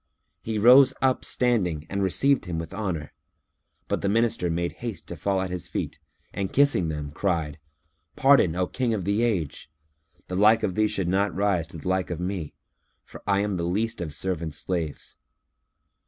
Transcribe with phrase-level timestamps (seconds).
[0.41, 3.13] He rose up standing and received him with honour;
[3.87, 5.99] but the Minister made haste to fall at his feet
[6.33, 7.59] and kissing them cried,
[8.15, 9.69] "Pardon, O King of the Age!
[10.27, 12.55] The like of thee should not rise to the like of me,
[13.05, 15.17] for I am the least of servants' slaves.